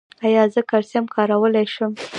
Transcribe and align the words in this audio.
ایا 0.25 0.43
زه 0.53 0.61
کلسیم 0.69 1.05
کارولی 1.13 1.65
شم؟ 1.73 1.91